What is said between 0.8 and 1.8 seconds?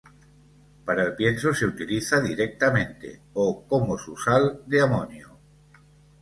Para el pienso se